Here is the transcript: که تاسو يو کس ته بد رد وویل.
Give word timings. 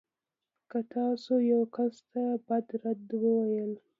که 0.69 0.79
تاسو 0.93 1.33
يو 1.51 1.61
کس 1.75 1.95
ته 2.11 2.23
بد 2.47 2.67
رد 2.83 3.07
وویل. 3.23 3.73